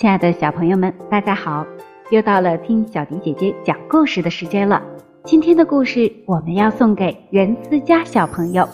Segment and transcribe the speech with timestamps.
[0.00, 1.66] 亲爱的小朋友们，大家好！
[2.08, 4.82] 又到了听小迪姐姐讲故事的时间了。
[5.24, 8.66] 今天的故事我们要送给任思佳小朋友。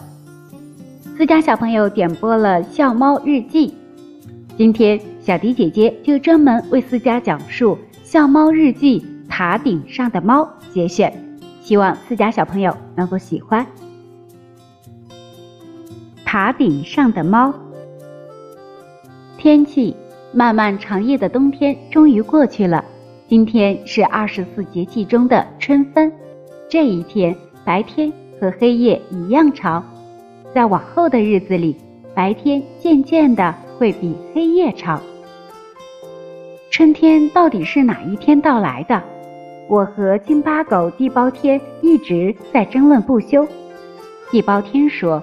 [1.17, 3.71] 思佳小朋友点播了《笑猫日记》，
[4.57, 11.13] 今天小迪姐姐就专门为思佳讲述《笑猫日记》塔顶上的猫节选，
[11.61, 13.67] 希望思佳小朋友能够喜欢。
[16.25, 17.53] 塔顶上的猫，
[19.37, 19.97] 天气。
[20.33, 22.85] 漫漫长夜的冬天终于过去了，
[23.29, 26.13] 今天是二十四节气中的春分。
[26.69, 27.35] 这一天，
[27.65, 29.85] 白天和黑夜一样长。
[30.55, 31.77] 在往后的日子里，
[32.15, 35.01] 白天渐渐的会比黑夜长。
[36.71, 39.03] 春天到底是哪一天到来的？
[39.69, 43.47] 我和金巴狗地包天一直在争论不休。
[44.31, 45.23] 地包天说，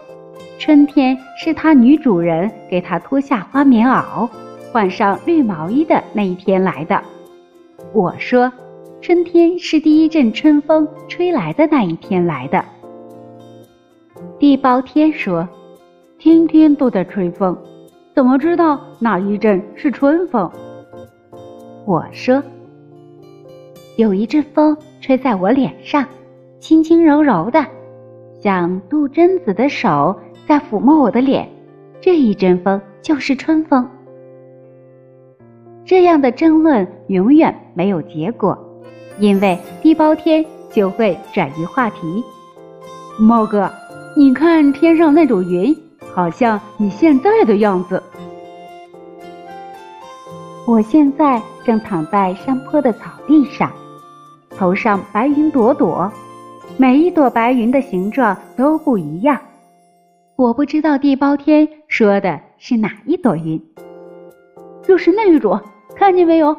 [0.57, 4.27] 春天是他女主人给他脱下花棉袄。
[4.73, 6.99] 换上绿毛衣的那一天来的，
[7.93, 8.51] 我说，
[9.01, 12.65] 春天是第一阵春风吹来的那一天来的。
[14.39, 15.47] 地包天说，
[16.17, 17.55] 天天都在吹风，
[18.15, 20.51] 怎么知道哪一阵是春风？
[21.85, 22.41] 我说，
[23.95, 26.03] 有一阵风吹在我脸上，
[26.59, 27.63] 轻轻柔柔的，
[28.41, 31.47] 像杜真子的手在抚摸我的脸，
[32.01, 33.87] 这一阵风就是春风。
[35.85, 38.57] 这样的争论永远没有结果，
[39.19, 42.23] 因为地包天就会转移话题。
[43.19, 43.69] 猫哥，
[44.15, 45.75] 你看天上那朵云，
[46.13, 48.01] 好像你现在的样子。
[50.65, 53.69] 我现在正躺在山坡的草地上，
[54.57, 56.09] 头上白云朵朵，
[56.77, 59.37] 每一朵白云的形状都不一样。
[60.37, 63.61] 我不知道地包天说的是哪一朵云，
[64.81, 65.61] 就是那一朵。
[66.03, 66.53] 看见没有？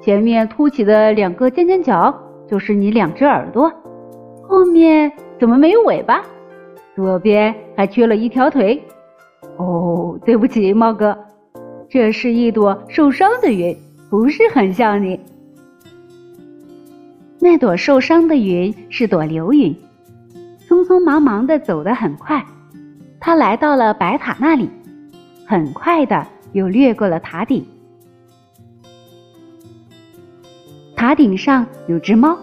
[0.00, 2.16] 前面凸起的两个尖尖角
[2.48, 3.68] 就是你两只耳朵，
[4.48, 6.22] 后面怎么没有尾巴？
[6.94, 8.80] 左边还缺了一条腿。
[9.56, 11.18] 哦，对不起，猫哥，
[11.88, 13.76] 这是一朵受伤的云，
[14.08, 15.18] 不是很像你。
[17.40, 19.76] 那朵受伤的云是朵流云，
[20.68, 22.46] 匆匆忙忙的走得很快，
[23.18, 24.70] 它来到了白塔那里，
[25.44, 27.66] 很快的又掠过了塔顶。
[31.04, 32.34] 塔顶上有只猫，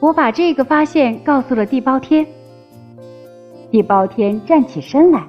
[0.00, 2.26] 我把这个发现告诉了地包天。
[3.70, 5.22] 地包天站起身来，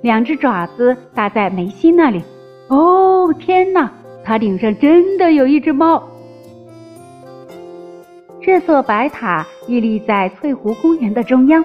[0.00, 2.22] 两只爪子搭在眉心那里。
[2.68, 3.92] 哦，天哪！
[4.24, 6.02] 塔顶上真的有一只猫。
[8.40, 11.62] 这座白塔屹立在翠湖公园的中央，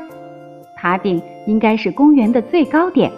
[0.75, 3.09] 塔顶应该是公园的最高点。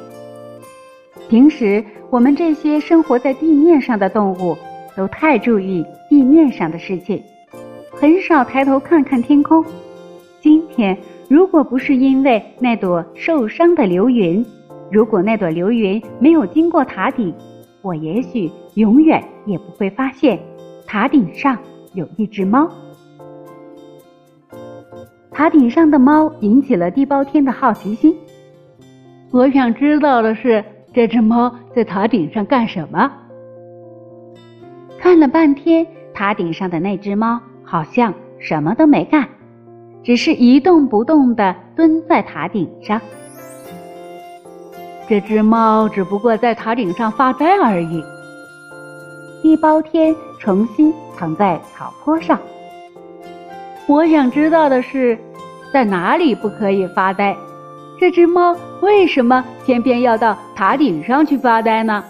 [1.27, 4.55] 平时我们这些生活在地面上的动物。
[4.95, 7.22] 都太注意地面上的事情，
[7.91, 9.63] 很少抬头看看天空。
[10.39, 10.97] 今天，
[11.28, 14.45] 如果不是因为那朵受伤的流云，
[14.91, 17.34] 如果那朵流云没有经过塔顶，
[17.81, 20.39] 我也许永远也不会发现
[20.85, 21.57] 塔顶上
[21.94, 22.69] 有一只猫。
[25.31, 28.16] 塔顶上的猫引起了地包天的好奇心。
[29.31, 30.63] 我想知道的是，
[30.94, 33.11] 这只猫在塔顶上干什么？
[35.15, 39.25] 看了半天，塔顶上的那只猫好像什么都没干，
[40.03, 42.99] 只是一动不动地蹲在塔顶上。
[45.07, 48.03] 这只猫只不过在塔顶上发呆而已。
[49.41, 52.37] 地包天重新躺在草坡上。
[53.87, 55.17] 我想知道的是，
[55.71, 57.33] 在哪里不可以发呆？
[57.97, 62.03] 这只猫为什么偏偏要到塔顶上去发呆呢？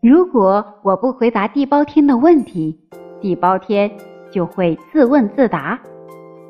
[0.00, 2.78] 如果我不回答地包天的问题，
[3.20, 3.90] 地包天
[4.30, 5.76] 就会自问自答。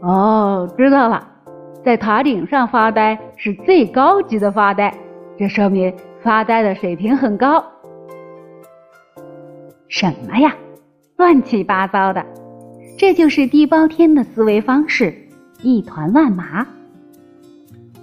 [0.03, 1.27] 哦，知道了，
[1.83, 4.93] 在塔顶上发呆是最高级的发呆，
[5.39, 5.91] 这说明
[6.21, 7.65] 发呆的水平很高。
[9.89, 10.55] 什么呀，
[11.17, 12.23] 乱七八糟的！
[12.99, 15.15] 这就是地包天的思维方式，
[15.63, 16.67] 一团乱麻。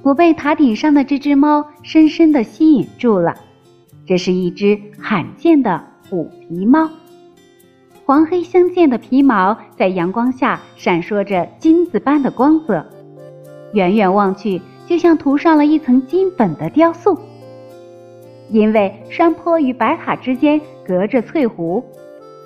[0.02, 3.36] 我被塔顶上的这只猫深深的吸引住了。
[4.08, 6.88] 这是一只罕见的虎皮猫，
[8.06, 12.86] 黄黑相间的皮毛在阳光下闪烁着金子般的光泽，
[13.74, 17.18] 远远望去就像涂上了一层金粉的雕塑。
[18.52, 21.84] 因为山坡与白塔之间隔着翠湖，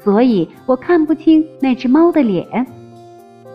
[0.02, 2.66] 所以我看不清那只猫的脸。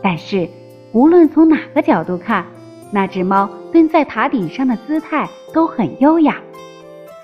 [0.03, 0.47] 但是，
[0.93, 2.45] 无论从哪个角度看，
[2.93, 6.37] 那只猫蹲在塔顶上的姿态都很优雅。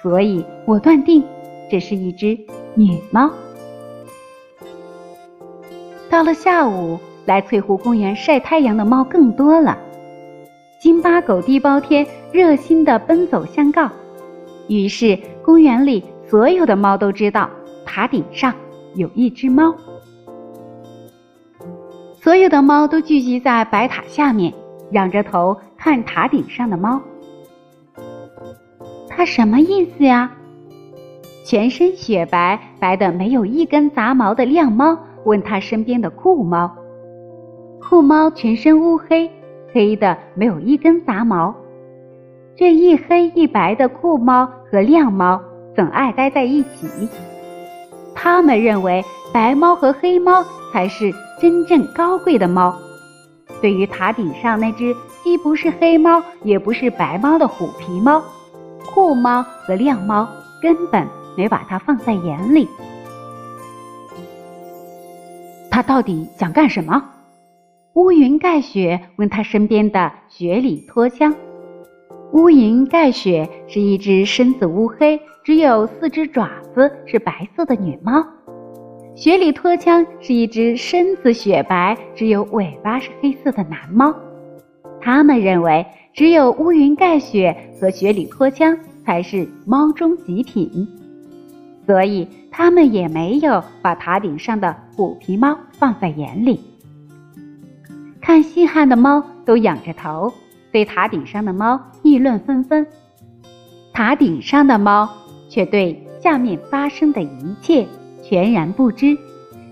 [0.03, 1.23] 所以我断定
[1.71, 2.39] 这是一只
[2.75, 3.31] 女猫。
[6.09, 9.79] 到了下午，来翠湖公园晒太阳的猫更多了。
[10.81, 13.91] 金巴狗地包天热心地奔走相告，
[14.67, 17.49] 于是公园里所有的猫都知道
[17.85, 18.55] 塔顶上
[18.95, 19.75] 有一只猫。
[22.17, 24.53] 所有的猫都聚集在白塔下面，
[24.93, 27.01] 仰着头看塔顶上的猫。
[29.21, 30.33] 它什么意思呀？
[31.45, 34.97] 全身雪白白的没有一根杂毛的亮猫。
[35.27, 36.75] 问他身边的酷猫，
[37.83, 39.31] 酷猫全身乌黑，
[39.75, 41.55] 黑的没有一根杂毛。
[42.57, 45.39] 这一黑一白的酷猫和亮猫
[45.77, 46.89] 总爱待在一起。
[48.15, 52.75] 他们认为白猫和黑猫才是真正高贵的猫。
[53.61, 58.23] 对于塔顶上那只既不是黑猫也不是白猫的虎皮猫，
[58.93, 60.29] 酷猫和亮猫
[60.61, 61.07] 根本
[61.37, 62.69] 没把它放在眼里。
[65.71, 67.03] 他到底想干什么？
[67.95, 71.35] 乌云盖雪问他身边的雪里脱枪。
[72.33, 78.25] 乌云盖雪是一只身子乌黑、只有四只爪子是白色的女猫。
[79.17, 84.15] 雪里脱枪是一只身子雪白、只有尾巴是黑色的男猫。
[85.01, 85.85] 他们认为
[86.21, 88.77] 只有乌云盖雪和雪里脱枪
[89.07, 90.87] 才是猫中极品，
[91.87, 92.29] 所以。
[92.53, 96.61] 他们也没有把塔顶上的虎皮猫放在眼里。
[98.21, 100.31] 看稀罕的猫都仰着头，
[100.71, 102.87] 对塔顶上的猫议论纷纷。
[103.95, 105.09] 塔顶上的猫
[105.49, 107.87] 却对下面发生的一切
[108.23, 109.17] 全然不知，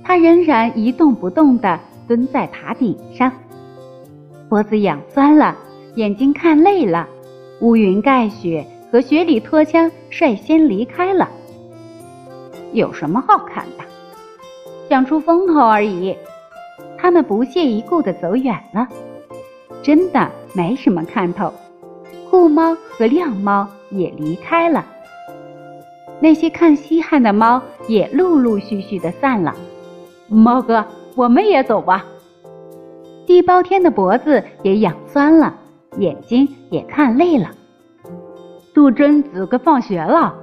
[0.02, 3.30] 它仍然一动不动地蹲在塔顶上，
[4.48, 5.54] 脖子痒酸了，
[5.98, 7.08] 眼睛看累了，
[7.60, 11.28] 乌云盖雪和雪里脱枪率先离开了。
[12.72, 13.84] 有什么好看的？
[14.88, 16.16] 想出风头而已。
[16.96, 18.86] 他们不屑一顾地走远了。
[19.82, 21.52] 真的没什么看头。
[22.30, 24.86] 酷猫和亮猫也离开了。
[26.20, 29.52] 那些看稀罕的猫也陆陆续续地散了。
[30.28, 30.84] 猫哥，
[31.16, 32.06] 我们也走吧。
[33.26, 35.57] 地包天的脖子也痒酸了，
[35.96, 37.50] 眼睛也看累了。
[38.74, 40.34] 杜真子该放学了。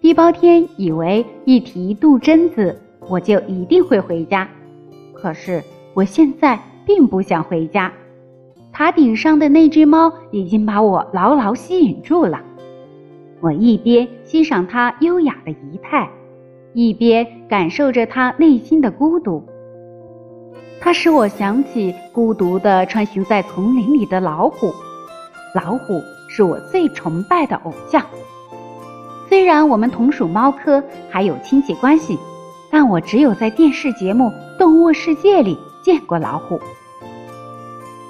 [0.00, 4.48] 地包天以为一提杜真子，我就一定会回家。
[5.12, 5.62] 可是
[5.94, 7.92] 我现在并不想回家。
[8.72, 12.40] 塔顶上的那只猫已经把我牢牢吸引住了。
[13.40, 16.08] 我一边欣赏它优雅的仪态，
[16.74, 19.42] 一边感受着它内心的孤独。
[20.80, 24.72] 它使我想起孤独的穿行在丛林里的老虎。
[25.54, 28.04] 老虎是我最崇拜的偶像。
[29.28, 32.18] 虽然我们同属猫科，还有亲戚关系，
[32.70, 34.24] 但我只有在电视节目
[34.58, 36.58] 《动物世界》里见过老虎。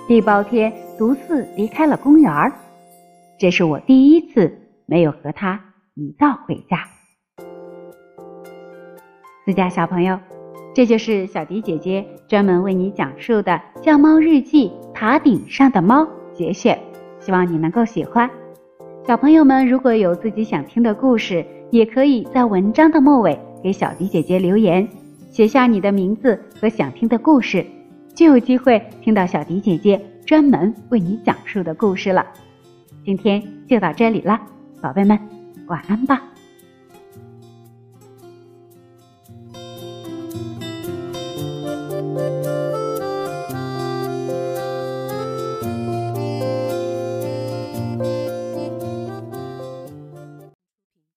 [0.06, 2.52] 地包天独自离开了公园儿，
[3.38, 4.56] 这是我第一次
[4.86, 5.60] 没有和他
[5.94, 6.84] 一道回家。
[9.44, 10.18] 自家小朋友，
[10.78, 16.78] 这就是小迪姐姐专门为你讲述的《叫猫日记》塔顶上的猫节选，
[17.18, 18.30] 希望你能够喜欢。
[19.04, 24.88] 小朋友们，如果有自己想听的故事，也可以在文章的末尾给小迪姐姐留言，
[25.32, 27.66] 写下你的名字和想听的故事，
[28.14, 32.24] 就有机会听到小迪姐姐专门为你讲述的故事了。
[33.04, 34.40] 今天就到这里了，
[34.80, 35.18] 宝贝们，
[35.66, 36.22] 晚安吧。